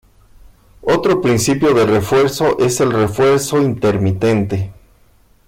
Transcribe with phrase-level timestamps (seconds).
[0.81, 4.73] Otro principio de refuerzo es el refuerzo intermitente.